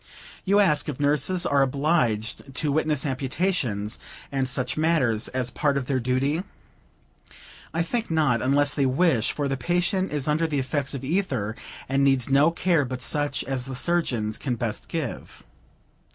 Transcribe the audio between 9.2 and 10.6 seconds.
for the patient is under the